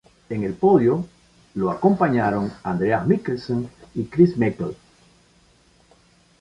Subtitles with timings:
[0.31, 1.07] En el podio
[1.53, 4.75] lo acompañaron Andreas Mikkelsen y Kris Meeke.